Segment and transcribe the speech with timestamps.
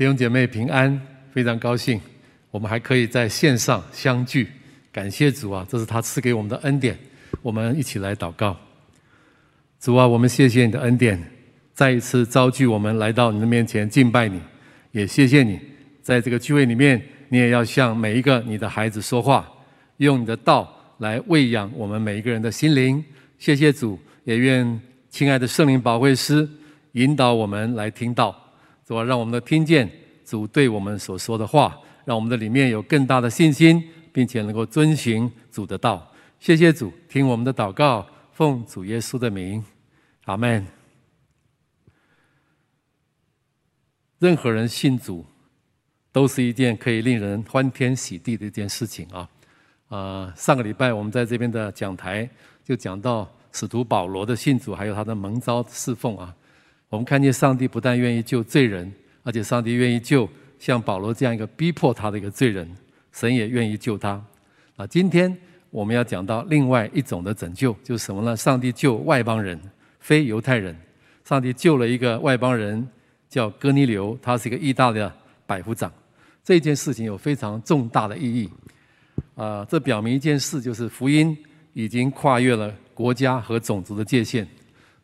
[0.00, 0.98] 弟兄姐妹平安，
[1.30, 2.00] 非常高兴，
[2.50, 4.48] 我们还可以在线上相聚，
[4.90, 6.98] 感谢主啊，这是他赐给我们的恩典。
[7.42, 8.56] 我们一起来祷告，
[9.78, 11.22] 主啊，我们谢谢你的恩典，
[11.74, 14.40] 再一次召聚我们来到你的面前敬拜你，
[14.92, 15.60] 也谢谢你，
[16.00, 16.98] 在这个聚会里面，
[17.28, 19.46] 你也要向每一个你的孩子说话，
[19.98, 23.04] 用你的道来喂养我们每一个人的心灵。
[23.38, 24.80] 谢谢主，也愿
[25.10, 26.48] 亲爱的圣灵保惠师
[26.92, 28.34] 引导我们来听道。
[28.90, 29.88] 主啊，让我们的听见
[30.24, 33.80] 主对我们所说的话，让我们的里面有更大的信心，
[34.12, 36.12] 并且能够遵循主的道。
[36.40, 39.64] 谢谢主，听我们的祷告，奉主耶稣的名，
[40.24, 40.66] 阿门。
[44.18, 45.24] 任何人信主，
[46.10, 49.28] 都是一件可以令人欢天喜地的一件事情啊！
[49.88, 52.28] 啊，上个礼拜我们在这边的讲台
[52.64, 56.34] 就讲到使徒保罗的信主，还有他的蒙召侍奉啊。
[56.90, 62.68] 我们看见上帝不但愿意救罪人，而且上帝愿意救像保罗这样一个逼迫他的一个罪人，
[63.12, 64.20] 神也愿意救他。
[64.74, 65.34] 啊，今天
[65.70, 68.36] 我们要讲到另外一种的拯救，就是什么呢？
[68.36, 69.58] 上帝救外邦人，
[70.00, 70.76] 非犹太人。
[71.24, 72.84] 上帝救了一个外邦人，
[73.28, 75.14] 叫哥尼流，他是一个意大利的
[75.46, 75.92] 百夫长。
[76.42, 78.50] 这件事情有非常重大的意义。
[79.36, 81.38] 啊，这表明一件事，就是福音
[81.72, 84.44] 已经跨越了国家和种族的界限，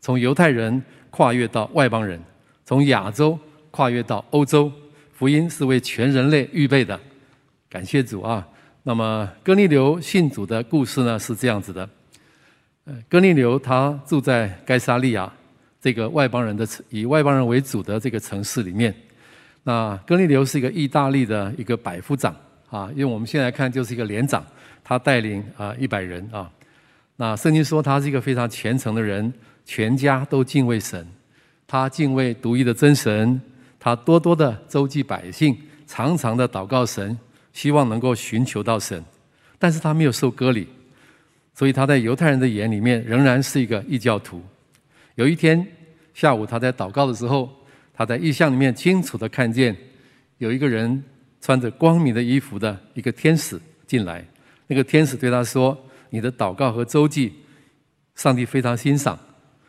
[0.00, 0.82] 从犹太人。
[1.16, 2.20] 跨越到外邦人，
[2.66, 3.38] 从亚洲
[3.70, 4.70] 跨越到欧洲，
[5.14, 7.00] 福音是为全人类预备的。
[7.70, 8.46] 感谢主啊！
[8.82, 11.88] 那么哥尼流信主的故事呢，是这样子的。
[12.84, 15.32] 呃，哥尼流他住在该撒利亚
[15.80, 18.94] 这个外邦人的城以外邦人为主的这个城市里面。
[19.62, 22.36] 那哥尼流是一个意大利的一个百夫长
[22.68, 24.44] 啊，用我们现在看就是一个连长，
[24.84, 26.52] 他带领啊一百人啊。
[27.16, 29.32] 那圣经说他是一个非常虔诚的人。
[29.66, 31.06] 全家都敬畏神，
[31.66, 33.38] 他敬畏独一的真神，
[33.78, 35.54] 他多多的周济百姓，
[35.86, 37.18] 常常的祷告神，
[37.52, 39.04] 希望能够寻求到神。
[39.58, 40.68] 但是他没有受割礼，
[41.52, 44.40] 所以他在犹太人的眼里面仍然是一个异教徒。
[45.16, 45.66] 有一天
[46.14, 47.50] 下午，他在祷告的时候，
[47.92, 49.76] 他在异象里面清楚的看见
[50.38, 51.02] 有一个人
[51.40, 54.24] 穿着光明的衣服的一个天使进来。
[54.68, 55.76] 那个天使对他说
[56.10, 57.32] ：“你的祷告和周济，
[58.14, 59.18] 上帝非常欣赏。”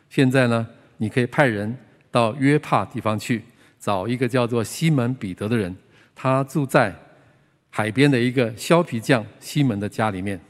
[0.08, 1.76] 现在呢，你可以派人
[2.10, 3.42] 到约帕地方去
[3.78, 5.74] 找一个叫做西门彼得的人，
[6.14, 6.94] 他住在
[7.70, 10.40] 海边的一个削皮匠西门的家里面。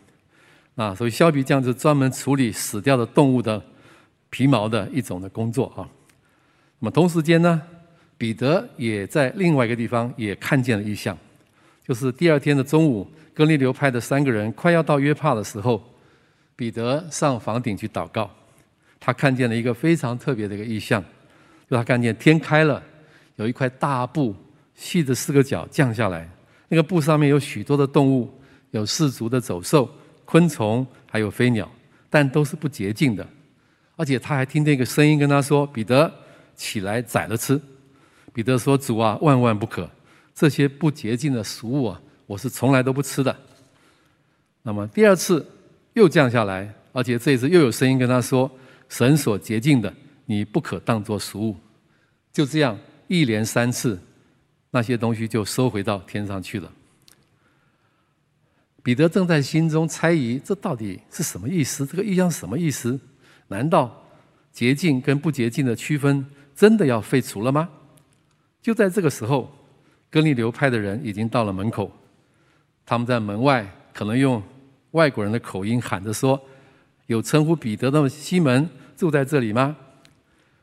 [0.77, 3.61] 啊，所以削皮匠是专门处理死掉的动物的
[4.31, 5.83] 皮毛的一种的工作啊。
[6.79, 7.61] 那么同时间呢，
[8.17, 11.19] 彼得也在另外一个地方也看见了异象，
[11.85, 13.05] 就是第二天的中午，
[13.35, 15.83] 哥尼流派的三个人快要到约帕的时候，
[16.55, 18.31] 彼得上房顶去祷告。
[19.01, 21.03] 他看见了一个非常特别的一个意象，
[21.71, 22.83] 就他看见天开了，
[23.37, 24.35] 有一块大布，
[24.75, 26.29] 细的四个角降下来，
[26.69, 28.29] 那个布上面有许多的动物，
[28.73, 29.89] 有四足的走兽、
[30.25, 31.71] 昆虫，还有飞鸟，
[32.11, 33.27] 但都是不洁净的。
[33.97, 36.13] 而且他还听见一个声音跟他说：“彼得，
[36.55, 37.61] 起来宰了吃。”
[38.35, 39.89] 彼得说：“主啊，万万不可！
[40.35, 43.37] 这些不洁净的食物啊，我是从来都不吃的。”
[44.63, 45.45] 那么第二次
[45.95, 48.51] 又降下来，而且这一次又有声音跟他说。
[48.89, 49.93] 神所洁净的，
[50.27, 51.57] 你不可当作俗物。
[52.33, 54.01] 就这样一连三次，
[54.71, 56.73] 那些东西就收回到天上去了。
[58.83, 61.85] 彼得正在心中猜疑，这到底是什么意思？
[61.85, 62.99] 这个异象是什么意思？
[63.49, 64.03] 难道
[64.53, 66.25] 洁净跟不洁净的区分
[66.55, 67.69] 真的要废除了吗？
[68.63, 69.53] 就在这个时候，
[70.11, 71.93] 哥利流派的人已经到了门口，
[72.87, 74.43] 他们在门外可能用
[74.93, 76.41] 外国人的口音喊着说。
[77.07, 79.77] 有称呼彼得的西门住在这里吗？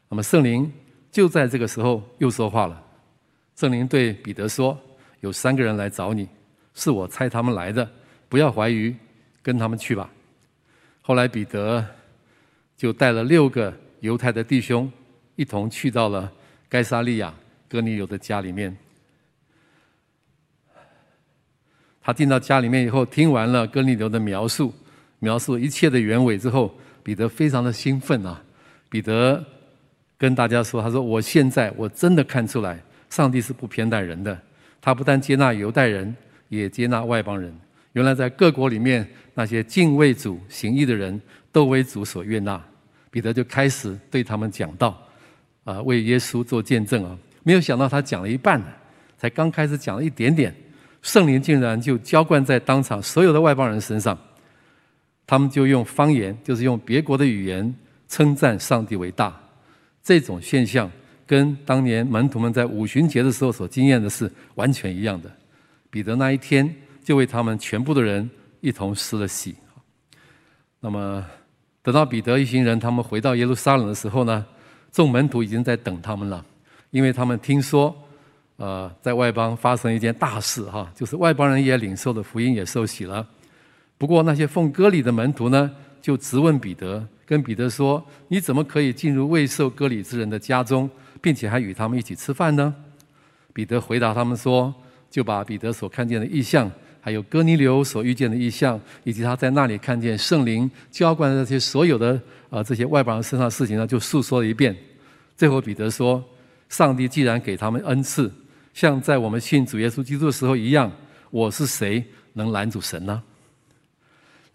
[0.09, 0.69] 那么圣灵
[1.09, 2.83] 就在这个时候又说话了。
[3.55, 4.77] 圣灵对彼得说
[5.21, 6.27] ：“有三个人来找你，
[6.73, 7.89] 是我差他们来的，
[8.27, 8.93] 不要怀疑，
[9.41, 10.11] 跟他们去吧。”
[11.01, 11.85] 后来彼得
[12.75, 14.91] 就带了六个犹太的弟兄
[15.37, 16.29] 一同去到了
[16.67, 17.33] 该撒利亚
[17.69, 18.75] 哥尼流的家里面。
[22.01, 24.73] 他进到家里面以后，听完了哥尼流的描述。
[25.19, 28.41] 描述一切的原委之后，彼得非常的兴奋啊！
[28.89, 29.45] 彼得
[30.17, 32.81] 跟大家说：“他说，我现在我真的看出来，
[33.11, 34.35] 上帝是不偏待人的。
[34.81, 36.15] 他不但接纳犹太人，
[36.49, 37.55] 也接纳外邦人。
[37.93, 41.21] 原来在各国里面，那些敬畏主、行义的人
[41.51, 42.59] 都为主所悦纳。”
[43.11, 44.99] 彼得就开始对他们讲道，
[45.63, 47.15] 啊，为耶稣做见证啊！
[47.43, 48.59] 没有想到他讲了一半，
[49.15, 50.51] 才刚开始讲了一点点，
[51.03, 54.17] 圣灵竟然就浇灌在当场所有的外邦人身上。
[55.27, 57.73] 他们就用方言，就是用别国的语言
[58.07, 59.35] 称赞上帝为大。
[60.03, 60.91] 这种现象
[61.25, 65.31] 跟当年门徒们在五旬节的时候所经验的是完全一样的。
[65.89, 66.73] 彼得那一天
[67.03, 68.29] 就为他们全部的人
[68.61, 69.55] 一同施了洗。
[70.79, 71.25] 那么，
[71.81, 74.45] 等到彼得一行人他们回到耶路撒冷的时候呢，
[74.91, 76.45] 众门徒已经在等他们了，
[76.91, 77.95] 因为他们听说，
[78.57, 83.27] 呃，在外邦发生一件大事哈，就是外邦人也领受了福音，也受洗了。
[83.97, 85.71] 不过那些奉割礼的门徒呢，
[86.01, 90.89] 就质问彼得，跟彼得说：“你怎么可以进入未受割礼之人的家中？”
[91.21, 92.71] 并且还与他们一起吃饭呢。
[93.51, 94.71] 彼得回答他们说
[95.09, 96.69] ：“就把彼得所看见的异象，
[97.01, 102.21] 还有哥尼流所遇见的异象，以及他在那里看见圣灵浇灌的这些所有的
[102.51, 104.75] 啊这些外邦人身上的事情呢，就诉说了一遍。
[105.35, 106.23] 最后彼得说
[106.69, 108.31] ：‘上帝既然给他们恩赐，
[108.73, 110.91] 像在我们信主耶稣基督的时候一样，
[111.31, 112.03] 我是谁
[112.33, 113.23] 能拦阻神呢？’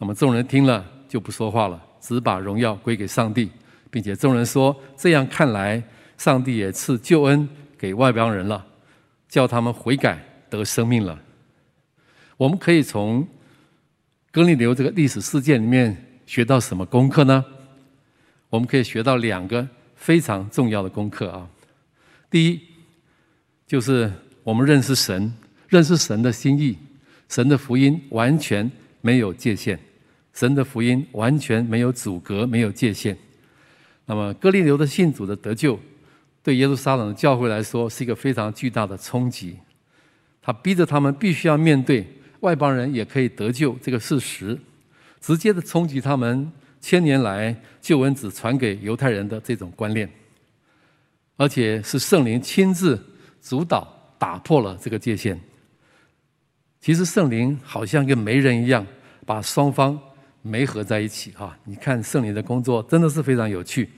[0.01, 3.49] 那么众人听了就不说话了，只把荣耀归给上帝，
[3.89, 5.81] 并且众人说：‘这样看来。’
[6.21, 7.49] 上帝也赐救恩
[7.79, 8.67] 给外邦人了，
[9.27, 11.19] 叫他们悔改得生命了。
[12.37, 13.27] 我们可以从
[14.31, 17.43] 哥尼流这个历史事件里面学到什么功课呢？
[18.51, 21.49] 我们可以学到两个非常重要的功课啊。
[22.29, 22.61] 第一，
[23.67, 24.13] 就是
[24.43, 25.33] 我们认识神，
[25.71, 26.77] 认识神的心意，
[27.31, 28.71] 神的福音完全
[29.01, 29.81] 没有界限，
[30.41, 33.15] 神的福音完全没有阻隔，没有界限。
[34.07, 35.79] 那么哥利流的信主的得救。
[36.43, 39.59] 对耶路撒冷的教会来说，是一个非常巨大的冲击。
[40.41, 42.07] 他逼着他们必须要面对
[42.41, 44.59] 外邦人也可以得救这个事实，
[45.21, 46.51] 直接的冲击他们
[46.81, 50.11] 千年来旧恩只传给犹太人的这种观念，
[51.37, 52.99] 而且是圣灵亲自
[53.43, 53.87] 主导
[54.19, 55.39] 打破了这个界限。
[56.81, 58.87] 其实圣灵好像一个媒人一样，
[59.27, 60.01] 把双方
[60.43, 61.31] 没合在一起。
[61.33, 63.89] 哈，你看圣灵的工作真的是非常有趣。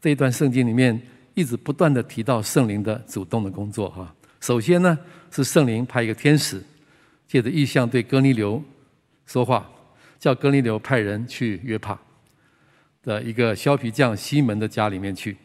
[0.00, 1.00] 这一段圣经里面。
[1.32, 4.12] 一直不断的提到圣灵的主动的工作哈。
[4.40, 4.98] 首先呢，
[5.30, 6.60] 是圣灵派一个天使，
[7.28, 8.62] 借着异象对哥尼流
[9.26, 9.70] 说话，
[10.18, 11.98] 叫哥尼流派人去约帕
[13.04, 15.36] 的一个削皮匠西门的家里面去。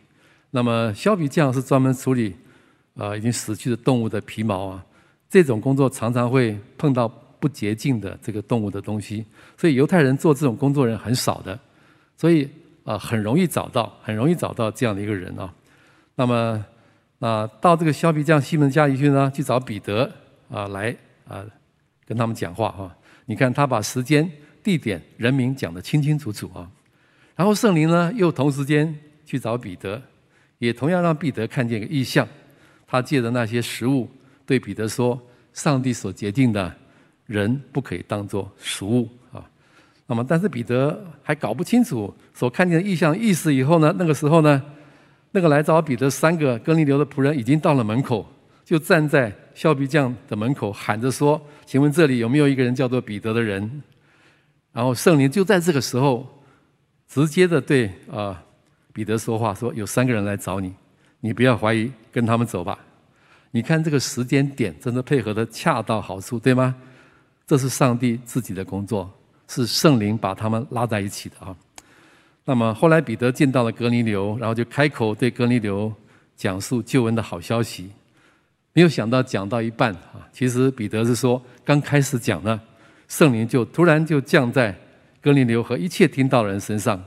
[0.50, 2.36] 那么削皮匠是专门处理
[2.96, 4.84] 呃已经死去的动物的皮毛啊，
[5.30, 7.07] 这种工作常常会碰到
[7.45, 9.24] 不洁净的这个动物的东西，
[9.56, 11.59] 所以犹太人做这种工作人很少的，
[12.18, 12.50] 所以
[12.83, 15.53] 啊很容易找到，很容易找到这样的一个人啊。
[16.15, 16.65] 那么，
[17.19, 20.12] 啊，到这个削皮匠西门家里去呢，去找彼得
[20.50, 20.95] 啊，来
[21.27, 21.45] 啊，
[22.07, 22.92] 跟他们讲话哈。
[23.27, 24.27] 你看他把时间、
[24.63, 26.68] 地点、人名讲得清清楚楚啊。
[27.36, 28.92] 然后圣灵呢，又同时间
[29.24, 30.01] 去找彼得，
[30.57, 32.27] 也同样让彼得看见个异象。
[32.88, 34.09] 他借着那些食物
[34.47, 35.21] 对彼得说
[35.53, 36.75] ：“上帝所决定的
[37.25, 39.44] 人不可以当作食物啊。”
[40.07, 44.62] 那么，但是彼得还搞不清楚所看见的异象意思以后呢，那个时候呢。
[45.31, 48.25] 那个来找彼得三个哥尼流的仆人已经到了门口，
[48.63, 53.69] 就站在削皮匠的门口喊着说：“请问这里有没有一个人叫做彼得的人？”
[54.71, 56.25] 然后圣灵就在这个时候
[57.10, 58.42] 直接的对啊
[58.94, 60.74] 彼得说话说：“有三个人来找你，
[61.19, 62.80] 你不要怀疑，跟他们走吧。”
[63.51, 66.74] 你看这个时间点真的配合的恰到好处，对吗？
[67.47, 69.12] 这是上帝自己的工作，
[69.47, 71.56] 是圣灵把他们拉在一起的啊。
[72.44, 75.92] 那么后来彼得见到了哥尼流，然后就开口对哥尼流
[76.36, 77.89] 讲述救恩的好消息。
[78.74, 82.59] 没有想到讲到一半啊，其实彼得是说刚开始讲呢，
[83.07, 84.75] 圣灵就突然就降在
[85.21, 87.02] 哥尼流和一切听到人身上，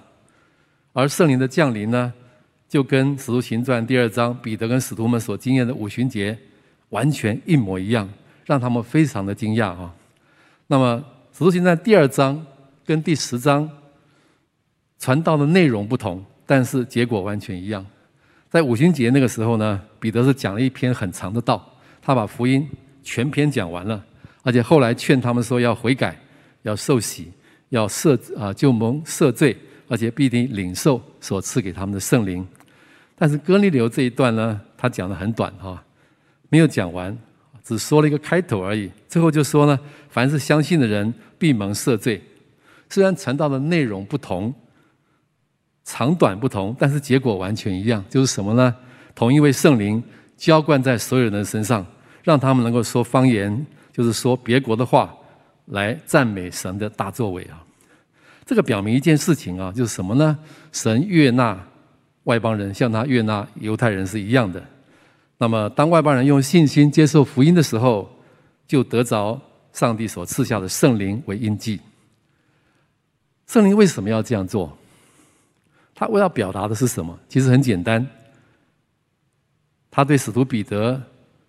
[0.93, 2.13] 而圣灵的降临呢，
[2.69, 6.37] 就跟《使徒行传》第二章彼得跟使徒们所经验的五旬节
[6.89, 8.09] 完全一模一样，
[8.47, 9.95] 让他们非常的惊讶啊。
[10.71, 11.03] 那么
[11.37, 12.45] 《使徒行传》第二章
[12.85, 13.69] 跟第十章。
[14.99, 17.87] 传道的内容不同，但是结果完全一样。
[18.51, 21.65] 在五旬节那个时候呢，彼得是讲了一篇很长的道，
[22.03, 22.69] 他把福音
[23.05, 24.05] 全篇讲完了，
[24.43, 26.21] 而且后来劝他们说要悔改，
[26.63, 27.33] 要受洗，
[27.69, 29.57] 要赦啊就蒙赦罪，
[29.89, 32.45] 而且必定领受所赐给他们的圣灵。
[33.15, 35.81] 但是哥尼流这一段呢，他讲的很短哈，
[36.49, 37.17] 没有讲完，
[37.69, 38.91] 只说了一个开头而已。
[39.07, 42.23] 最后就说呢，凡是相信的人必蒙赦罪。
[42.89, 44.55] 虽然传道的内容不同。
[45.91, 48.77] 长短不同，但是结果完全一样，就是什么呢？
[49.15, 50.03] 同一位圣灵
[50.37, 51.83] 浇灌在所有人的身上，
[52.23, 55.15] 让他们能够说方言，就是说别国的话，
[55.69, 57.65] 来赞美神的大作为啊！
[58.45, 60.39] 这个表明一件事情啊，就是什么呢？
[60.73, 61.59] 神悦纳
[62.25, 64.63] 外邦人，像他悦纳犹太人是一样的。
[65.39, 68.11] 那么，当外邦人用信心接受福音的时候，
[68.67, 69.41] 就得着
[69.73, 71.81] 上帝所赐下的圣灵为印记。
[73.47, 74.77] 圣灵为什么要这样做？
[75.95, 77.17] 他为要表达的是什么？
[77.29, 78.05] 其实很简单，
[79.91, 81.01] 他对使徒彼得，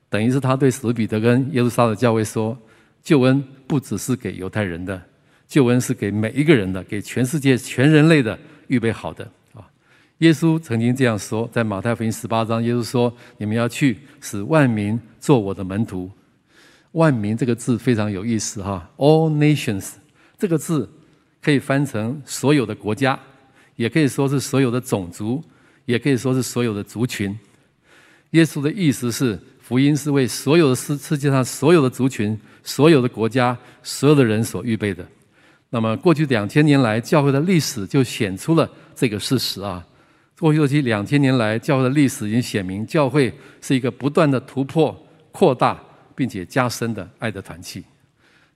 [0.08, 2.58] 等于是他对使徒彼得跟耶路撒冷教会说：
[3.02, 5.02] 救恩不只是给犹太人的，
[5.48, 9.30] 救恩是给每一个人的，给全世界全人类的预备好的！
[10.20, 16.12] 耶稣曾经这样说，在马太福音十八章，耶稣说：“你们要去，使万民做我的门徒。”
[16.92, 19.92] 万民这个字非常有意思哈，All nations
[20.38, 20.90] 这个字
[21.42, 23.18] 可以翻成所有的国家，
[23.78, 25.42] 也可以说是所有的种族，
[25.86, 27.38] 也可以说是所有的族群。
[28.32, 35.08] 耶稣的意思是，福音是为所有的世世界上所有的族群、所有的国家、所有的人所预备的。
[35.70, 39.86] 那么过去两千年来，教会的历史就显出了这个事实啊。
[40.40, 44.98] 过去这两千年来，教会的历史已经显明，教会是一个不断的突破、
[45.32, 45.80] 扩大。
[46.20, 47.82] 并且加深的爱的团契，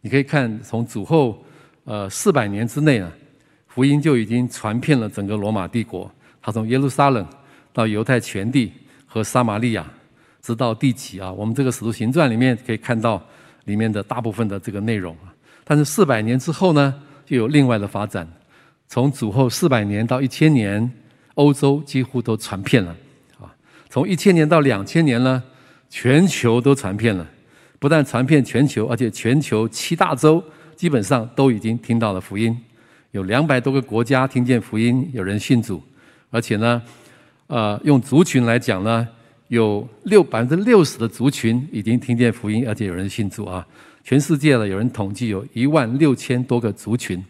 [0.02, 1.42] 你可以看从主后
[1.86, 3.10] 呃四百年之内啊，
[3.68, 6.12] 福音就已经传遍了整个罗马帝国。
[6.42, 7.26] 它从耶路撒冷
[7.72, 8.70] 到犹太全地
[9.06, 9.90] 和撒玛利亚，
[10.42, 11.32] 直到地极啊。
[11.32, 13.26] 我们这个使徒行传里面可以看到
[13.64, 15.34] 里面的大部分的这个内容啊。
[15.64, 16.94] 但是四百年之后呢，
[17.26, 18.28] 就有另外的发展。
[18.90, 20.92] 从主后四百年到一千年，
[21.36, 22.96] 欧洲几乎都传遍了
[23.40, 23.54] 啊。
[23.90, 25.42] 从一千年到两千年呢，
[25.90, 27.28] 全球都传遍了。
[27.80, 30.42] 不但传遍全球，而且全球七大洲
[30.74, 32.58] 基本上都已经听到了福音，
[33.12, 35.84] 有两百多个国家听见福音，有人信主，
[36.30, 36.82] 而且呢，
[37.48, 39.06] 呃，用族群来讲呢，
[39.50, 43.68] 有六百分之六十的族群已经听见福音，而且有人信主啊。
[44.02, 47.22] 全世界呢，有人统计有一万六千多个族群，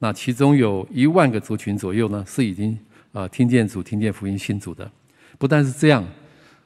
[0.00, 2.76] 那其中有一万个族群左右呢，是已经
[3.16, 4.90] 啊听见主、听见福音、信主的。
[5.38, 6.04] 不但是这样，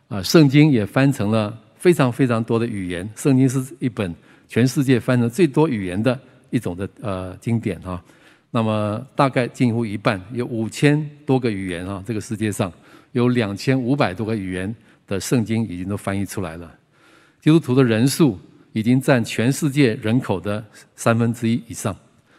[0.09, 1.57] 啊，圣经也翻成了。
[1.81, 4.15] 非常非常多的语言，圣经是一本
[4.47, 8.05] 全世界翻成最多语言的一种的呃经典啊。
[8.51, 12.05] 那么大概近乎一半，有五千多个语言啊。
[12.07, 12.71] 这个世界上
[13.13, 14.77] 有两千五百多个语言
[15.07, 16.71] 的圣经已经都翻译出来了。
[17.41, 18.39] 基督徒的人数
[18.75, 20.63] 已经占全世界人口的
[20.97, 21.97] 三分之一以上。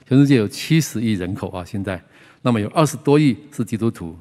[0.08, 2.00] 全世界有七十亿人口啊，现在
[2.42, 4.18] 那么有二十多亿是基督徒。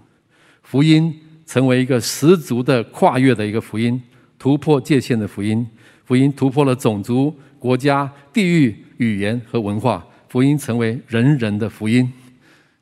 [0.63, 1.15] 福音
[1.47, 4.01] 成为一个十足的跨越的一个福音。
[4.39, 5.67] 突破界限的福音，
[6.07, 12.11] 福音突破了种族、国家、地域、语言和文化，福音成为人人的福音。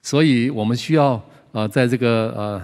[0.01, 2.63] 所以，我们需要呃，在这个呃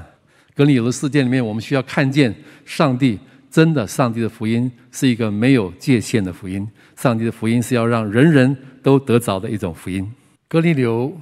[0.54, 2.32] 哥尼流的事件里面，我们需要看见
[2.64, 3.18] 上帝
[3.50, 6.64] 真的，上帝的福音是一个没有界限的福音。
[6.94, 10.08] 上帝的福音是要让人人都得着的一种福音。
[10.48, 11.12] 格里流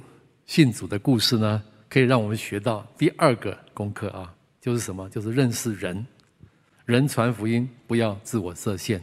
[0.45, 5.09] 信主的故事呢，可以让我们学到第二个功课啊，就是什么？
[5.09, 6.05] 就是认识人。
[6.85, 9.01] 人传福音，不要自我设限。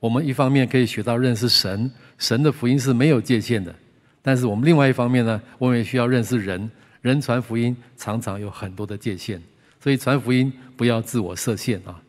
[0.00, 3.74] 我们一方面可以学到认识神，神的福音是没有界限的。
[4.22, 6.70] 但是我们另外一方面呢，我们也需要认识人，
[7.02, 9.40] 人传福音常常有很多的界限。
[9.80, 12.00] 所以传福音不要自我设限啊。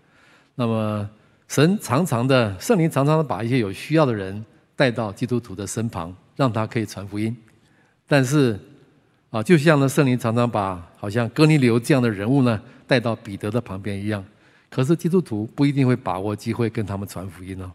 [0.55, 1.09] 那么
[1.49, 4.43] 神常常的，圣灵常常的把一些有需要的人
[4.77, 7.35] 带到基督徒的身旁，让他可以传福音。
[8.07, 8.59] 但是
[9.29, 14.23] 啊，就像呢，圣灵常常把好像哥尼流这样的人物呢带到彼得的旁边一样。
[14.69, 17.71] 可是基督徒不一定会把握机会跟他们传福音哦。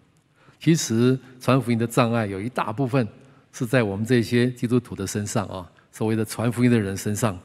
[0.58, 3.06] 其实传福音的障碍有一大部分
[3.52, 7.38] 是在我们这些基督徒的身上啊，所谓的传福音的人身上。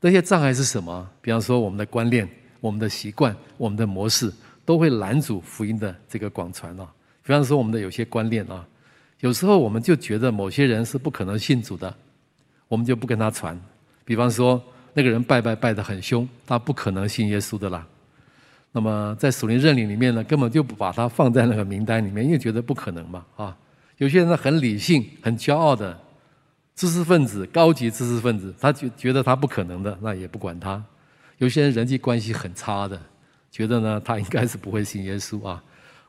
[0.00, 1.08] 那些障碍是什么？
[1.20, 2.28] 比方说我们的观念、
[2.60, 4.32] 我们的习惯、我们的模式，
[4.64, 6.86] 都会拦阻福音的这个广传啊。
[7.22, 8.66] 比方说我们的有些观念啊，
[9.22, 11.94] 有时候我们就觉得某些人是不可能信主的，
[12.66, 13.56] 我们就不跟他传。
[14.04, 14.60] 比方说
[14.92, 17.86] 那个人拜拜拜得很凶，他不可能信耶稣的啦。
[18.72, 23.56] 那么在属灵认领里面呢，根本就不把他放在那个名单里面，因为觉得不可能嘛啊。
[23.98, 25.96] 有些人呢很理性、很骄傲的
[26.74, 30.84] 知识分子、高级知识分子，他觉觉得他不可能的，那也不管他。
[31.38, 33.00] 有些人人际关系很差的，
[33.52, 35.62] 觉得呢他应该是不会信耶稣啊。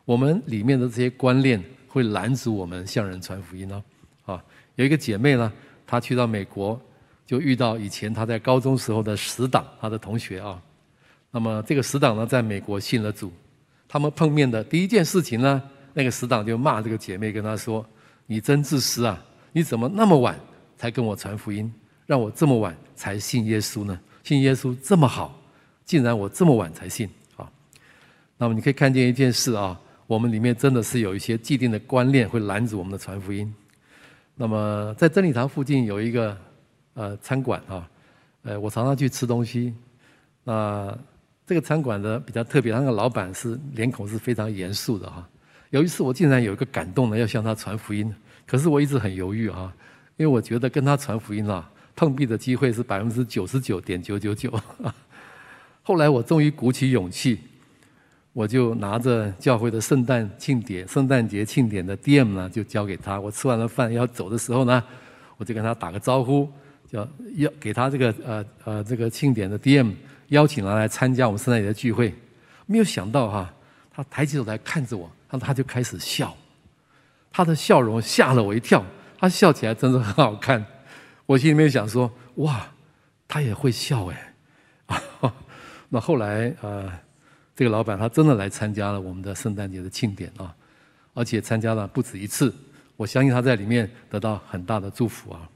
[0.04, 3.84] 我们里面的这些观念会拦阻我们向人传福音呢。
[4.26, 4.44] 啊，
[4.76, 5.54] 有一个姐妹呢，
[5.86, 6.80] 她去到美国，
[7.24, 10.60] 就遇到以前她在高中时候的死党，她的同学啊。
[11.30, 13.32] 那么这个死党呢，在美国信了主。
[13.88, 15.62] 他们碰面的第一件事情呢，
[15.94, 17.86] 那个死党就骂这个姐妹，跟她说
[18.26, 19.24] ：“你真自私啊！
[19.52, 20.36] 你怎么那么晚
[20.76, 21.72] 才跟我传福音，
[22.08, 24.00] 让我这么晚才信耶稣呢？
[24.24, 25.40] 信耶稣这么好，
[25.86, 27.08] 竟然我这么晚才信
[27.38, 27.48] 啊！”
[28.36, 33.54] 那么你可以看见一件事啊，我们里面真的是有一些既定的观念会拦阻我们的传福音。
[34.36, 36.38] 那么在真理堂附近有一个
[36.94, 37.90] 呃餐馆啊，
[38.44, 39.74] 呃，我常常去吃东西，
[40.44, 40.98] 那。
[41.46, 45.28] 这个餐馆呢比较特别，那个老板是脸孔是非常严肃的哈。
[45.72, 48.16] 有一次我竟然有一个感动呢，要向他传福音，
[48.48, 49.72] 可是我一直很犹豫啊，
[50.16, 54.58] 因为我觉得跟他传福音啊，碰壁的机会是百分之九十九点九九九。
[55.84, 57.42] 后来我终于鼓起勇气，
[58.34, 63.20] 我就拿着教会的圣诞庆典、圣诞节庆典的 DM 呢，就交给他。
[63.20, 64.84] 我吃完了饭要走的时候呢，
[65.38, 66.50] 我就跟他打个招呼，
[66.92, 69.94] 叫要给他这个呃呃这个庆典的 DM，
[70.30, 72.12] 邀请他来参加我们圣诞节的聚会。
[72.66, 73.54] 没有想到哈，
[73.94, 76.36] 他抬起头来看着我，然后他就开始笑，
[77.32, 78.84] 他的笑容吓了我一跳，
[79.20, 80.66] 他笑起来真的很好看。
[81.28, 82.66] 我心里面想说，哇，
[83.28, 84.34] 他也会笑哎。
[85.90, 86.92] 那后来呃。
[87.56, 90.54] 这个老板他真的来参加了我们的圣诞节的庆典啊，
[91.14, 92.54] 而且参加了不止一次。
[92.96, 95.48] 我相信他在里面得到很大的祝福啊。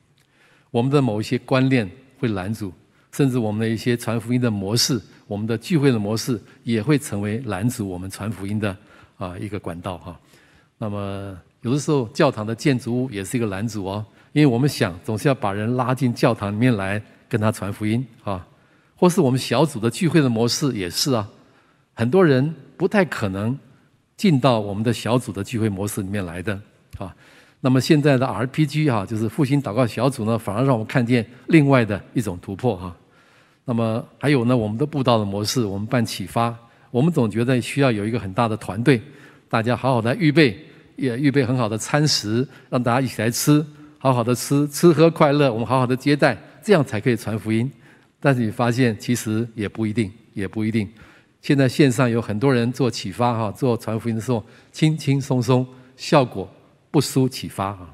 [0.69, 1.89] 我们的某一些观念
[2.19, 2.71] 会拦阻，
[3.11, 8.75] 甚至我们的一些传福音的模式，我们的聚会的模式也会成为拦阻我们传福音的
[9.17, 10.19] 啊一个管道哈。
[10.77, 18.45] 那么有的时候教堂的建筑物也是一个拦阻哦，因为我们想总是要把人拉进教堂里面来跟他传福音啊，
[18.95, 21.27] 或是我们小组的聚会的模式也是啊。
[21.97, 23.57] 很多人不太可能
[24.15, 26.53] 进到我们的小组的聚会模式里面来的
[26.99, 27.11] 啊。
[27.59, 32.95] 那么现在的 RPG 哈，就是复兴祷告小组呢，反而让我们看见另外的一种突破哈。
[33.65, 36.55] 那么还有呢，我们的布道的模式，我们办启发，
[36.91, 39.01] 我们总觉得需要有一个很大的团队，
[39.49, 40.55] 大家好好的预备，
[40.97, 43.65] 也预备很好的餐食，让大家一起来吃，
[43.97, 47.69] 好好的吃，吃喝快乐，我们好好的接待，这样才可以传福音。
[48.19, 50.87] 但是你发现其实也不一定，也不一定。
[51.41, 55.65] 现在线上有很多人做启发哈，做传福音的时候轻轻松松，
[55.95, 56.49] 效果
[56.91, 57.87] 不输启发哈。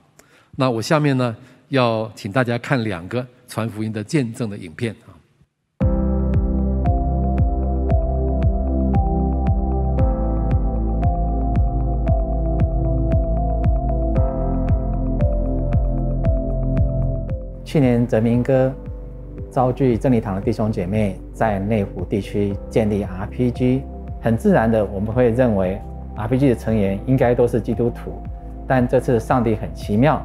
[0.55, 1.35] 那我下面呢
[1.69, 5.13] 要请大家看两个传福音的见证的影片啊。
[17.63, 18.73] 去年泽明哥。
[19.53, 23.81] 召聚真理堂的弟兄姐妹在内湖地区建立 RPG，
[24.19, 25.79] 很自然的我们会认为
[26.17, 28.13] RPG 的成员应该都是基督徒，
[28.67, 30.19] 但这次上帝很奇妙，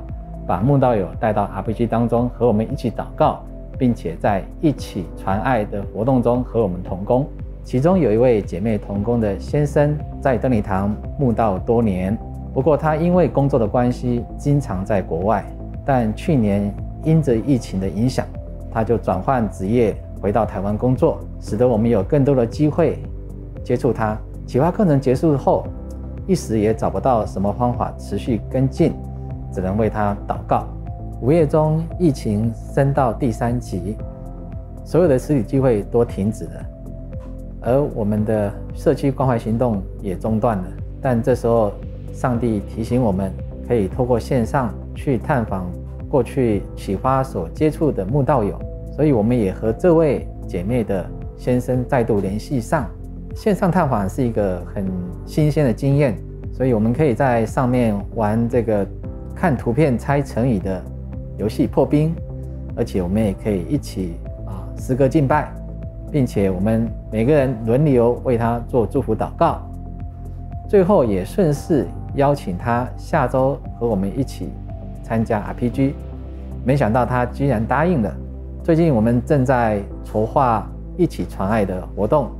[0.46, 3.42] 把慕道友带到 RPG 当中和我们一起祷告，
[3.78, 7.26] 并且在一起传爱的活动中和我们同工。
[7.62, 12.16] 其中有一位姐妹同工的先生在真理堂慕道多年，
[12.54, 15.44] 不过他因为工作的关系经常在国外，
[15.84, 16.74] 但去年
[17.04, 18.24] 因着疫情的影响。
[18.70, 22.98] 他就转换职业回到台湾工作，使得我们有更多的机会
[23.62, 24.16] 接触他。
[24.46, 25.66] 启发课程结束后，
[26.26, 28.94] 一时也找不到什么方法持续跟进，
[29.52, 30.66] 只能为他祷告。
[31.20, 33.96] 五月中，疫情升到第三级，
[34.84, 36.66] 所有的实体聚会都停止了，
[37.60, 40.64] 而我们的社区关怀行动也中断了。
[41.00, 41.72] 但这时候，
[42.12, 43.32] 上帝提醒我们，
[43.66, 45.66] 可以透过线上去探访。
[46.08, 48.58] 过去启发所接触的慕道友，
[48.94, 51.04] 所以我们也和这位姐妹的
[51.36, 52.88] 先生再度联系上。
[53.34, 54.84] 线上探访是一个很
[55.24, 56.16] 新鲜的经验，
[56.52, 58.84] 所以我们可以在上面玩这个
[59.34, 60.82] 看图片猜成语的
[61.36, 62.12] 游戏破冰，
[62.74, 64.14] 而且我们也可以一起
[64.46, 65.52] 啊诗歌敬拜，
[66.10, 69.60] 并且我们每个人轮流为他做祝福祷告，
[70.68, 74.48] 最后也顺势邀请他下周和我们一起。
[75.08, 75.94] 参加 RPG，
[76.64, 78.14] 没想到他居然答应了。
[78.62, 80.68] 最近我们正在筹划
[80.98, 82.30] 一起传爱的活动，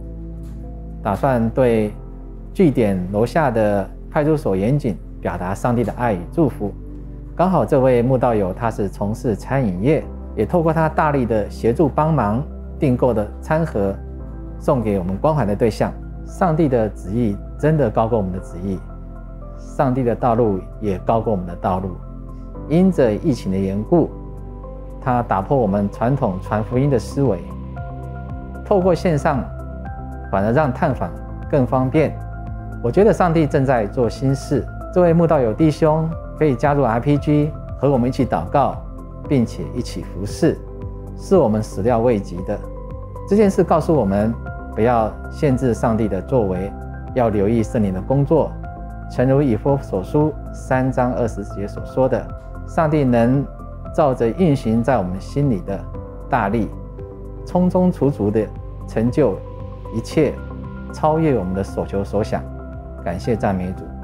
[1.03, 1.91] 打算对
[2.53, 6.71] 据点楼下的派出所员警表达上帝的爱与祝福。
[7.35, 10.05] 刚好这位慕道友他是从事餐饮业，
[10.37, 12.43] 也透过他大力的协助帮忙
[12.79, 13.95] 订购的餐盒，
[14.59, 15.91] 送给我们关怀的对象。
[16.27, 18.79] 上帝的旨意真的高过我们的旨意，
[19.57, 21.97] 上帝的道路也高过我们的道路。
[22.69, 24.11] 因着疫情的缘故，
[25.01, 27.39] 他打破我们传统传福音的思维，
[28.65, 29.43] 透过线上，
[30.31, 31.11] 反而让探访
[31.51, 32.17] 更方便。
[32.83, 34.65] 我觉得上帝正在做新事。
[34.95, 38.77] 这位慕道友弟兄可以加入 RPG，和我们一起祷告，
[39.29, 40.57] 并且一起服侍，
[41.17, 42.59] 是我们始料未及的。
[43.29, 44.33] 这件事告诉我们，
[44.75, 46.73] 不要限制上帝的作为，
[47.15, 48.51] 要留意圣灵的工作。
[49.11, 52.27] 诚如以弗所书三章二十节所说的。
[52.69, 53.45] 上帝能
[53.95, 55.83] 照着运行在我们心里的
[56.29, 56.69] 大力，
[57.47, 58.47] 充充足足的
[58.87, 59.39] 成就
[59.95, 60.35] 一切，
[60.93, 62.43] 超越我们的所求所想。
[63.03, 63.98] 感谢赞美主。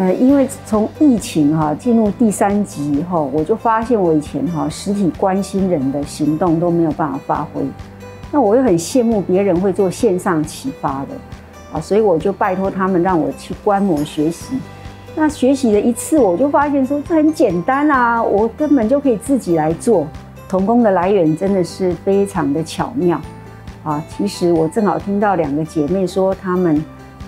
[0.00, 7.60] 呃，因为从疫情哈进入第三级以后，我就发现我以前哈实体关心人的行动都没有办法发挥。
[8.32, 11.08] 那我又很羡慕别人会做线上启发的
[11.74, 14.58] 啊，所以我就拜托他们让我去观摩学习。
[15.14, 20.06] 那学习了一次，我就发现说这很简单啊，我根本就可以自己来做。
[20.48, 23.20] 童工的来源真的是非常的巧妙
[23.84, 24.02] 啊！
[24.08, 26.82] 其实我正好听到两个姐妹说，她们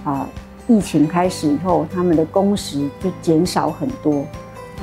[0.04, 0.26] 啊，
[0.68, 4.20] 疫情开始以后，她们的工时就减少很多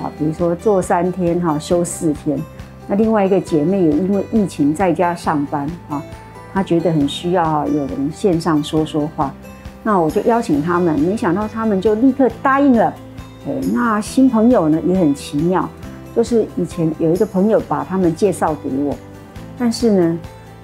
[0.02, 2.40] 啊，比如说做三天哈，休四天。
[2.88, 6.02] 那另外一个姐妹也因为疫情在家上班啊，
[6.54, 9.34] 她觉得很需要哈有人线上说说话。
[9.82, 12.94] 那我就邀请他们，没想到他们就立刻答应了。
[13.74, 15.68] 那新朋友呢也很奇妙，
[16.16, 18.96] 就是以前有一个朋友把他们介绍给我，
[19.58, 20.20] 但是呢，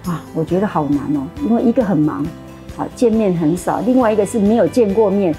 [0.06, 2.24] 啊，我觉得好难哦，因为一个很忙，
[2.78, 5.34] 啊，见面很少；另外一个是没有见过面，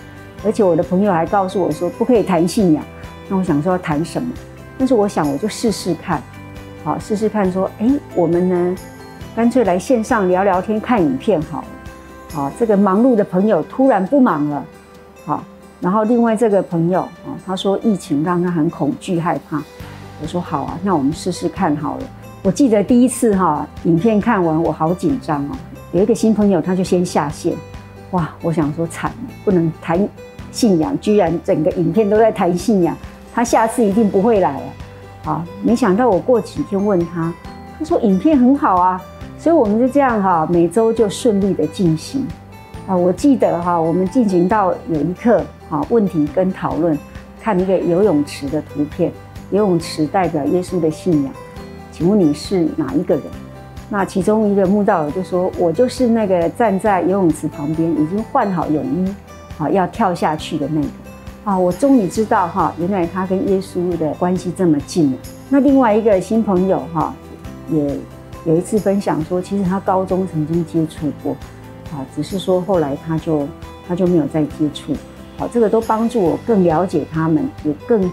[0.45, 2.83] 而且我的朋友还告诉我说不可以谈信仰。
[3.29, 4.33] 那我想说要谈什么？
[4.79, 6.23] 但是我想我就试试看，
[6.85, 8.77] 好，试试看说，哎，我们呢，
[9.35, 11.67] 干脆来线上聊聊天，看影片好了。
[12.33, 14.65] 好，这个忙碌的朋友突然不忙了，
[15.25, 15.43] 好，
[15.81, 19.63] 然后另外这个朋友啊，他说疫情让他很恐惧害怕，
[20.21, 22.03] 我说好啊，那我们试试看好了。
[22.43, 25.57] 我记得第一次哈，影片看完我好紧张哦，
[25.93, 27.55] 有一个新朋友他就先下线，
[28.11, 30.09] 哇，我想说惨了，不能谈
[30.51, 32.97] 信仰，居然整个影片都在谈信仰，
[33.35, 37.33] 他下次一定不会来了，啊，没想到我过几天问他，
[37.79, 39.01] 他说影片很好啊。
[39.39, 42.27] 所以我们就这样哈，每周就顺利的进行
[42.89, 42.97] 啊。
[42.97, 46.99] 我记得哈，我们进行到有一课哈，问题跟讨论，
[47.41, 49.13] 看一个游泳池的图片，
[49.51, 51.33] 游泳池代表耶稣的信仰。
[51.93, 53.25] 请问你是哪一个人？
[53.89, 59.15] 那其中一个慕道友就说：“我就是那个站在游泳池旁边，已经换好泳衣
[59.59, 60.89] 啊，要跳下去的那个。”
[61.45, 65.19] 啊，我终于知道哈，原来他跟耶稣的关系这么近了。
[65.49, 67.15] 那另外一个新朋友哈，
[67.71, 67.97] 也。
[68.45, 71.33] 有一次分享说，其实他高中曾经接触过，
[71.91, 73.45] 啊，只是说后来他就
[73.89, 74.93] 他就没有再接触，
[75.37, 78.09] 好，这个都帮助我更了解他们，也更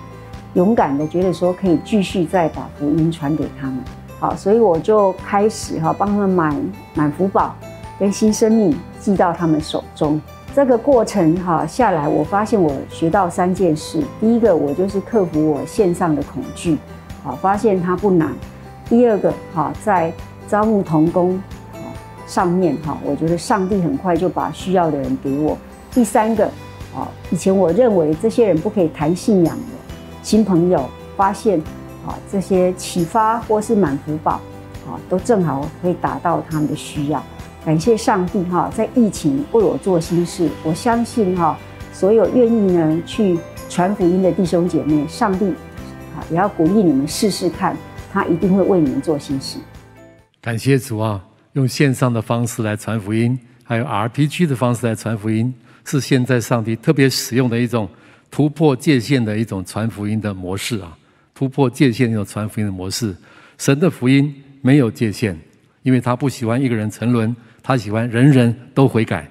[0.56, 3.78] 勇敢的觉得说可以继续再把福音传给他们，
[4.24, 6.56] 好，所以我就开始哈帮他们买
[6.94, 7.54] 满福宝
[8.00, 10.22] 跟新生命寄到他们手中。
[10.56, 16.78] 这个过程哈下来，我发现我学到三件事，第一个我就是克服我线上的恐惧，
[17.22, 18.34] 好，发现它不难。
[18.88, 20.10] 第二个哈，在
[20.48, 21.38] 招募同工
[22.26, 25.58] 上面哈，我觉得上帝很快就把需要的人给我。
[25.92, 26.46] 第三个
[26.96, 30.82] 啊，以前我认为这些人不可以谈信仰的新朋友，
[31.18, 31.62] 发现
[32.06, 34.34] 啊这些启发或是满福宝
[34.88, 37.24] 啊，都正好可以达到他们的需要。
[37.66, 40.50] 感谢上帝哈，在疫情为我做新事。
[40.64, 41.58] 我相信哈，
[41.94, 43.40] 所有愿意呢去
[43.70, 45.46] 传福音的弟兄姐妹，上帝
[46.16, 47.76] 啊也要鼓励你们试试看。
[48.12, 49.58] 他一定会为你们做新事。
[50.40, 51.20] 感谢主啊！
[51.54, 55.52] 用线上的方式来传福音，还有 RPG 的方式来传福音，
[55.84, 57.90] 是现在上帝特别使用的一种
[58.30, 60.96] 突破界限的一种传福音的模式啊！
[61.34, 63.16] 突破界限那种传福音的模式。
[63.58, 65.38] 神的福音没有界限，
[65.82, 69.30] 因为他不喜欢一个人沉沦，他喜欢人人都悔改。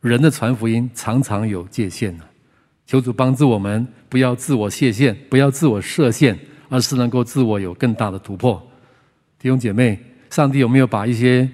[0.00, 2.24] 人的传福音常常有界限啊！
[2.86, 6.38] 求主帮助我们，不要自我设限，不要自我设限。
[6.68, 8.60] 而是能够自我有更大的突破，
[9.38, 9.96] 弟兄姐妹，
[10.30, 11.48] 上帝有没有把一些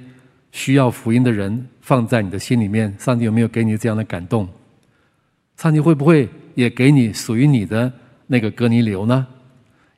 [0.52, 2.96] 需要福音的人放在你的心里面？
[2.98, 4.48] 上帝有没有给你这样的感动？
[5.58, 7.92] 上帝会不会也给你属于你的
[8.26, 9.26] 那个哥尼流呢？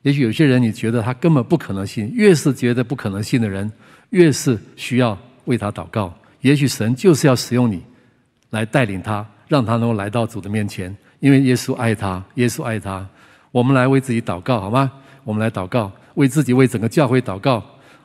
[0.05, 3.69] 也许有些人你觉得他根本不可能信，越是觉得不可能信的人，
[4.11, 6.13] 越是需要为他祷告。
[6.41, 7.81] 也许神就是要使用你
[8.51, 13.03] 来带领他，让他能够来到主的面前，因为耶稣爱他，耶稣爱他。
[13.51, 14.91] 我们来为自己祷告，好吗？
[15.23, 17.63] 我们来祷告，为自己、为整个教会祷告。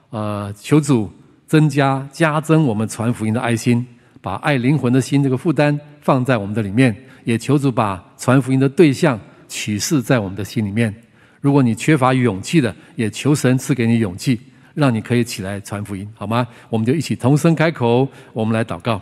[0.09, 1.13] 呃，求主
[1.47, 3.87] 增加、加增我们传福音的爱心，
[4.23, 6.97] 把爱灵魂的心这个负担放在我们的里面。
[7.25, 10.95] 也求主把传福音的对象启示在我们的心里面。
[11.41, 14.39] 如果你缺乏勇气的，也求神赐给你勇气，
[14.75, 16.47] 让你可以起来传福音，好吗？
[16.69, 19.01] 我们就一起同声开口，我们来祷告。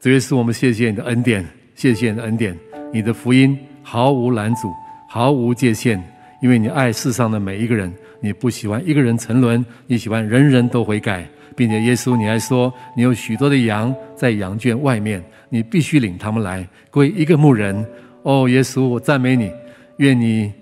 [0.00, 1.46] 主耶稣，我们谢谢你的恩典。
[1.74, 2.56] 谢谢你的恩典，
[2.92, 4.72] 你的福音毫无拦阻，
[5.08, 6.00] 毫无界限，
[6.40, 17.86] 因为你爱世上的每一个人，你不喜欢一个人沉沦，你喜欢人人都悔改，并且耶稣，你还说你有许多的羊在羊圈外面，你必须领他们来归一个牧人。
[18.22, 19.50] 哦，耶稣，我赞美你，
[19.98, 20.52] 愿你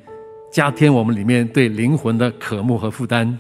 [0.51, 3.37] 加添我们里面对灵魂的渴慕和负担，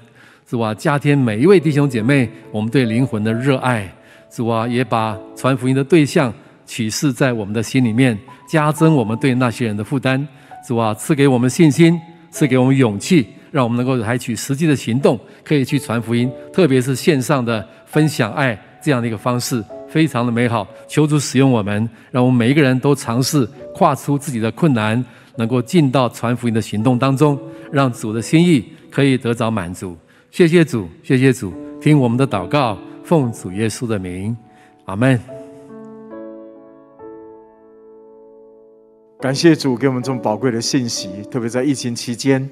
[0.47, 3.93] 主啊，加添每一位弟兄姐妹我们对灵魂的热爱，
[4.31, 6.33] 主啊，也把传福音的对象。
[6.65, 10.27] 启示在我们的心里面，加增我们对那些人的负担。
[10.67, 16.29] 主啊，赐给我们信心，赐给我们勇气，让我们能够采取实际的行动，可以去传福音。
[16.53, 20.67] 特别是线上的分享爱这样的一个方式，非常的美好。
[20.88, 25.05] 求主使用我们，让我们每一个人都尝试跨出自己的困难，
[25.37, 27.38] 能够进到传福音的行动当中，
[27.71, 29.97] 让主的心意可以得着满足。
[30.31, 34.35] 谢谢主，谢谢主，听我们的祷告，奉主耶稣的名，
[34.87, 35.21] 阿门。
[39.21, 42.51] 感谢主给我们这么宝贵的信息，特别在疫情期间，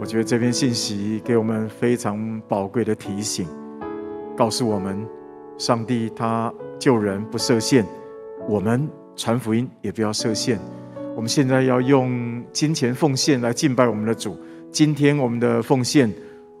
[0.00, 3.46] 我觉得这篇信息给我们非常宝贵的提醒，
[4.34, 5.06] 告诉我们，
[5.58, 7.84] 上帝他救人不设限，
[8.48, 10.58] 我们传福音也不要设限。
[11.14, 14.38] 我们现在要用金钱奉献来敬拜我们的主。
[14.72, 16.10] 今天我们的奉献，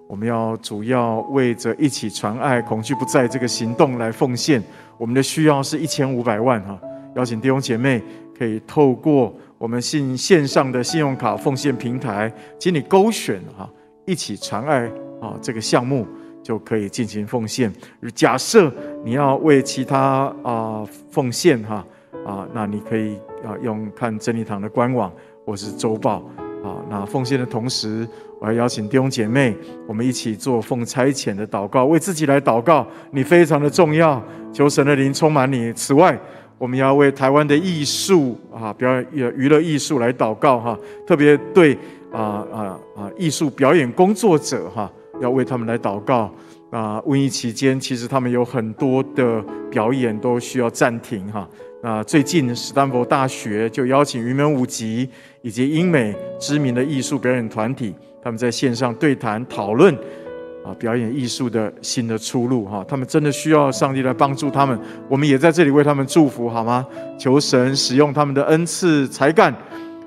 [0.06, 4.62] 我们要主要为着一起传爱、恐惧不在这个行动来奉献。
[4.98, 6.78] 我们的需要是一千五百万哈，
[7.16, 8.02] 邀请弟兄姐妹。
[8.40, 13.68] 可以透过我们信线上的信用卡奉献平台，请你勾选哈，
[14.06, 14.86] 一起传爱
[15.20, 16.06] 啊这个项目
[16.42, 17.70] 就可以进行奉献。
[18.14, 18.72] 假设
[19.04, 21.84] 你要为其他啊奉献哈
[22.24, 25.12] 啊，那你可以啊用看真理堂的官网
[25.44, 26.24] 或是周报
[26.64, 26.80] 啊。
[26.88, 28.08] 那奉献的同时，
[28.40, 29.54] 我要邀请弟兄姐妹，
[29.86, 35.70] 我们一起做奉差遣的祷告，为自己来祷告，你非常的重要，求神的灵充满你。
[35.74, 36.18] 此外，
[36.60, 41.72] 我们要为台湾的艺术啊，表演娱乐艺术来祷告哈，特别对
[42.12, 44.92] 啊啊啊艺术表演工作者哈，
[45.22, 46.30] 要为他们来祷告
[46.70, 47.00] 啊。
[47.06, 51.48] 瘟疫期间，其实他们有很多的表演都需要暂停哈。
[51.82, 55.08] 那最近，斯坦福大学就邀请云门舞集
[55.40, 59.96] 以及英美知名的艺术表演团体，他们在线上对谈讨论。
[60.64, 66.86] 啊，表演艺术的新的出路哈，他们真的需要上帝来帮助他们，我们也在这里为他们祝福，好吗？
[67.18, 69.54] 求神使用他们的恩赐才干，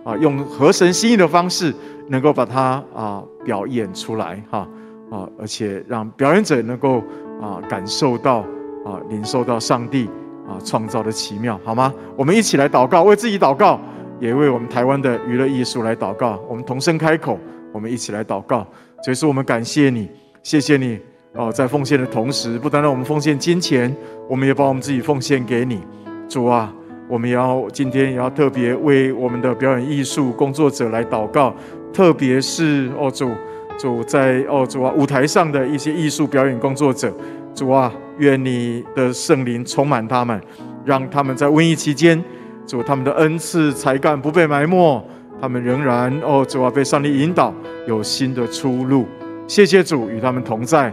[0.03, 1.73] 啊，用合神心意的方式，
[2.07, 4.67] 能够把它啊表演出来哈，
[5.09, 7.03] 啊，而且让表演者能够
[7.41, 8.41] 啊感受到
[8.85, 10.07] 啊领受到上帝
[10.47, 11.91] 啊创造的奇妙，好吗？
[12.15, 13.79] 我们一起来祷告，为自己祷告，
[14.19, 16.39] 也为我们台湾的娱乐艺术来祷告。
[16.47, 17.39] 我们同声开口，
[17.71, 18.67] 我们一起来祷告。
[19.03, 20.09] 所以说，我们感谢你。
[20.43, 20.99] 谢谢你
[21.35, 23.95] 哦，在奉献的同时，不单让我们奉献金钱，
[24.29, 25.79] 我们也把我们自己奉献给你，
[26.27, 26.71] 主啊，
[27.07, 31.55] 我们也要今天也要特别为我们的表演艺术工作者来祷告，
[31.93, 33.31] 特别是哦主
[33.79, 37.11] 主在哦主啊舞台上的一些艺术表演工作者，
[37.55, 40.39] 主啊，愿你的圣灵充满他们，
[40.83, 42.21] 让他们在瘟疫期间，
[42.67, 45.01] 主他们的恩赐才干不被埋没，
[45.39, 47.53] 他们仍然哦主啊被上帝引导，
[47.87, 49.05] 有新的出路。
[49.53, 50.91] 谢谢主与他们同在，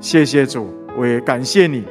[0.00, 1.84] 谢谢主，我也感谢你，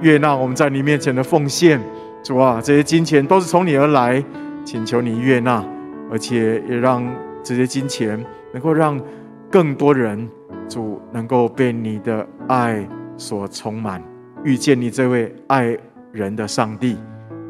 [0.00, 1.80] 悦纳我们在你面前的奉献。
[2.24, 4.20] 主啊，这些金钱都是从你而来，
[4.64, 5.64] 请求你悦纳，
[6.10, 7.08] 而且也让
[7.44, 8.20] 这些金钱
[8.52, 9.00] 能够让
[9.48, 10.28] 更多人
[10.68, 12.84] 主能够被你的爱
[13.16, 14.02] 所充满，
[14.42, 15.78] 遇见你这位爱
[16.10, 16.96] 人的上帝，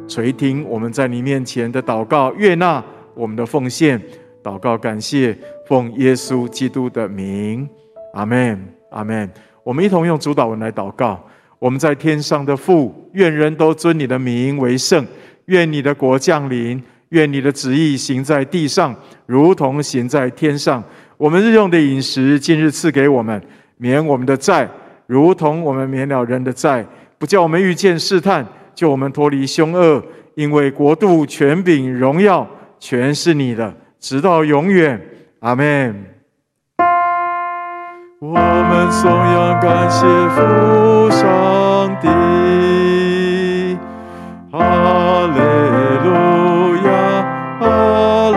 [0.06, 3.98] 垂听我们在你面前的祷告，悦纳我们的奉献，
[4.42, 5.34] 祷告感谢，
[5.66, 7.66] 奉耶稣基督的名。
[8.12, 8.58] 阿门，
[8.90, 9.30] 阿门。
[9.62, 11.22] 我们一同用主祷文来祷告。
[11.58, 15.06] 我们在天上的父，愿人都尊你的名为圣。
[15.46, 16.82] 愿你的国降临。
[17.10, 18.94] 愿你的旨意行在地上，
[19.26, 20.80] 如同行在天上。
[21.16, 23.42] 我们日用的饮食，今日赐给我们，
[23.78, 24.68] 免我们的债，
[25.08, 26.86] 如同我们免了人的债。
[27.18, 28.46] 不叫我们遇见试探，
[28.76, 30.00] 救我们脱离凶恶。
[30.36, 35.00] 因为国度、权柄、荣耀，全是你的，直到永远。
[35.40, 36.04] 阿门。
[38.22, 42.06] 我们颂扬感谢父上帝，
[44.52, 45.40] 哈利
[46.04, 47.24] 路亚，
[47.58, 48.28] 哈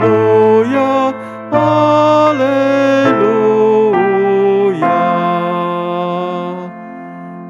[0.00, 1.12] 路亚，
[1.50, 2.40] 哈利
[3.20, 4.86] 路亚。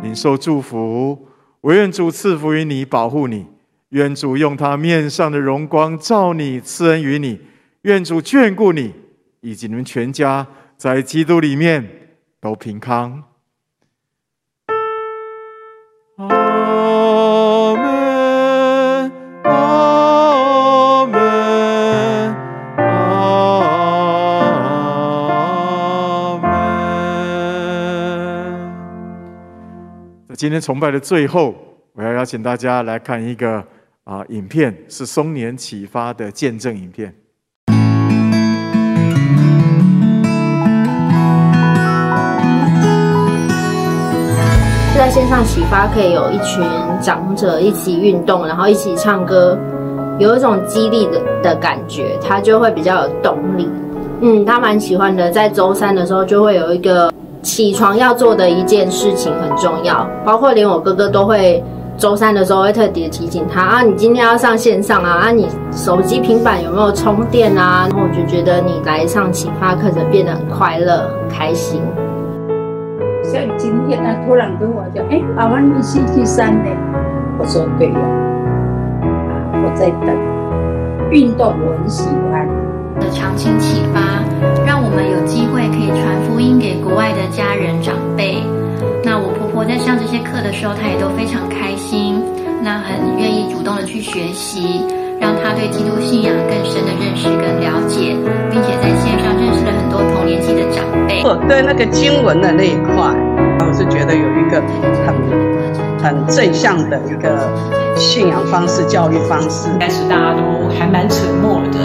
[0.03, 1.29] 领受祝福，
[1.61, 3.45] 我愿主赐福于你，保护你；
[3.91, 7.39] 愿主用他面上的荣光照你，赐恩于你；
[7.83, 8.93] 愿主眷顾你
[9.43, 10.45] 以及你们全家。
[10.83, 11.89] 在基督里面
[12.41, 13.23] 都平康。
[16.17, 19.13] 阿门，
[19.45, 22.35] 阿门，
[22.75, 23.69] 阿
[26.39, 26.51] 门。
[30.31, 31.55] 在今天崇拜的最后，
[31.93, 33.65] 我要邀请大家来看一个
[34.03, 37.22] 啊影片，是松年启发的见证影片。
[44.95, 46.63] 在线上启发可以有一群
[47.01, 49.59] 长者一起运动，然后一起唱歌，
[50.19, 53.69] 有一种激励的的感觉，他就会比较有动力。
[54.21, 55.31] 嗯，他蛮喜欢的。
[55.31, 61.65] 在周三的时候，就会有一个起床要做的一件事情很重要，包括连我哥哥都会
[61.97, 67.89] 周三的时候会特别提醒他啊，你今天要上线上啊，啊，你手机平板有没有充电啊？
[67.91, 71.81] 然后我就觉得你来上启发课程变得很快乐、很开心。
[73.33, 76.69] 像今天他突然跟我讲，哎、欸，阿万你星期三呢？
[77.39, 77.99] 我说对呀，
[79.01, 80.15] 啊，我在等。
[81.11, 82.47] 运动我很喜欢。
[83.01, 84.21] 的长青启发，
[84.67, 88.37] 让我们有机会可以传福音给国外的家人长辈。
[89.03, 92.23] 那我婆婆在上这些课的时候，她也都非常开心，
[92.63, 94.85] 那很愿意主动的去学习，
[95.23, 98.17] 让他对基督信仰更深的认识跟了解，
[98.51, 101.23] 并且在线上认识了很多同年纪的长辈。
[101.23, 103.15] 我对那个经文的那一块，
[103.61, 104.61] 我是觉得有一个
[105.07, 105.15] 很
[106.03, 107.39] 很正向的一个
[107.95, 109.71] 信仰方式、教育方式。
[109.79, 111.79] 开始大家都还蛮沉默的。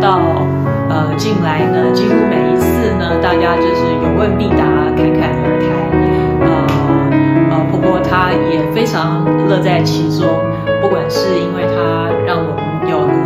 [0.00, 0.46] 到
[0.88, 4.62] 呃进来呢，几乎每一次呢，大家就是有问必答，
[4.94, 5.66] 侃侃而谈。
[6.46, 6.48] 呃
[7.50, 10.28] 呃，不过她也非常乐在其中，
[10.80, 12.15] 不管是因为她让我们有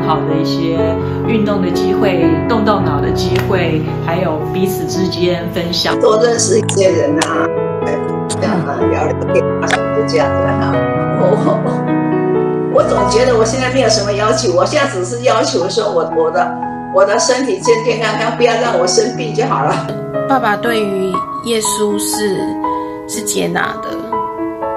[0.01, 0.79] 很好的一些
[1.27, 7.47] 运动的机会、动动脑的机会，还有彼此之间分享，多认识一些人啊，
[8.29, 10.73] 这样啊，聊聊天啊，就这样子啊。
[11.21, 16.51] 我我总觉得我现在没有什么要求，我现在只是要求说我我的。
[16.93, 19.87] 我的身体健健康康，不要让我生病就好了。
[20.29, 21.13] 爸爸对于
[21.45, 22.37] 耶稣是
[23.07, 23.89] 是接纳的，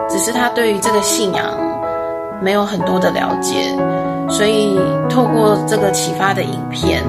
[0.07, 1.43] 只是他对于这个信仰
[2.39, 3.75] 没有很多的了解，
[4.29, 7.03] 所以透过这个启发的影片，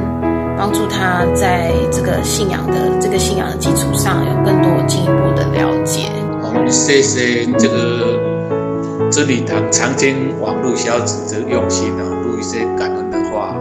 [0.56, 6.10] 帮助他在这个信仰的这个信仰的基础上有更多进一步的了解。
[6.42, 13.56] 我们谢谢这个真理堂长青网络小子的用心啊，录一些感恩的话。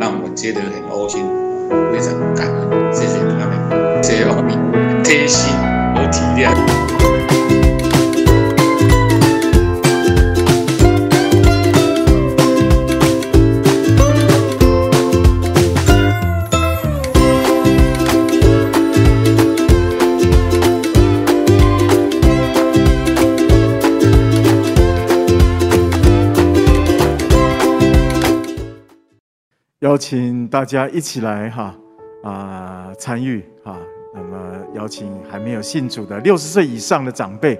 [0.00, 1.24] 让我们觉得很窝心，
[1.92, 5.52] 非常感恩，谢谢他们，谢谢我们贴心
[5.94, 7.17] 和体谅。
[29.88, 31.74] 邀请大家一起来哈
[32.22, 33.74] 啊参与哈，
[34.14, 34.36] 那么
[34.74, 37.58] 邀请还没有信主的六十岁以上的长辈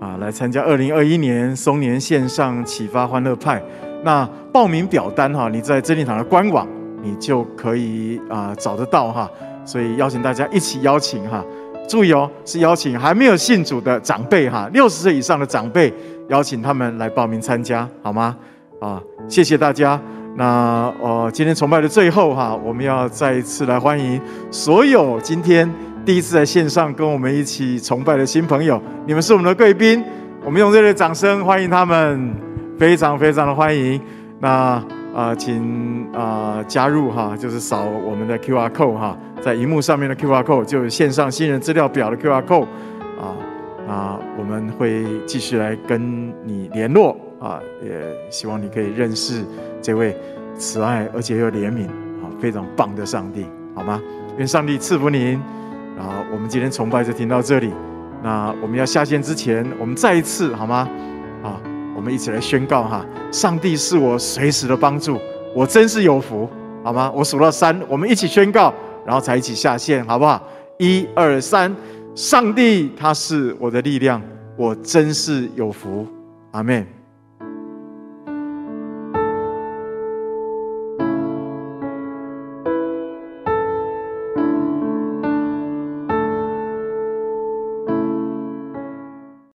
[0.00, 3.62] 啊来参加二零二一年松年线上启发欢乐派。
[4.02, 6.66] 那报名表单哈，你在真理堂的官网
[7.00, 9.30] 你就可以啊找得到哈。
[9.64, 11.44] 所以邀请大家一起邀请哈，
[11.88, 15.94] 注意哦，是邀请还没有信主的长辈哈，六十岁以上的长辈，
[16.28, 18.36] 邀请他们来报名参加好吗？
[18.80, 20.00] 啊，谢谢大家。
[20.38, 24.20] 那呃，今天崇拜的最后哈，我们要再一次来欢迎
[24.52, 25.68] 所有今天
[26.06, 30.00] 第一次在线上跟我们一起崇拜的新朋友，你们是我们的贵宾，
[30.44, 32.32] 我们用热烈掌声欢迎他们，
[32.78, 34.00] 非常非常的欢迎。
[34.38, 42.68] 那啊、呃，请啊、呃、加入哈，就是扫我们的 QR code 哈，在荧幕上面的 QR code 就有线上新人资料表的 QR code
[43.88, 47.90] 啊，我们会继续来跟你联络啊，也
[48.30, 49.44] 希望你可以认识。
[49.80, 50.14] 这位
[50.58, 51.86] 慈爱而且又怜悯
[52.22, 54.00] 啊，非常棒的上帝，好吗？
[54.36, 55.40] 愿上帝赐福您。
[55.96, 57.72] 然后我们今天崇拜就停到这里。
[58.22, 60.88] 那我们要下线之前，我们再一次好吗？
[61.42, 61.60] 啊，
[61.96, 65.18] 我们一起来宣告哈，上帝是我随时的帮助，
[65.54, 66.48] 我真是有福，
[66.84, 67.10] 好吗？
[67.14, 68.74] 我数到三，我们一起宣告，
[69.06, 70.42] 然后才一起下线，好不好？
[70.78, 71.74] 一二三，
[72.18, 74.20] 上帝他是我的力量，
[74.56, 76.04] 我真是有福，
[76.50, 76.84] 阿门。